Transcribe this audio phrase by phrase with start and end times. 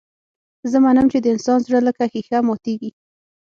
[0.71, 2.89] زه منم چې د انسان زړه لکه ښيښه ماتېږي.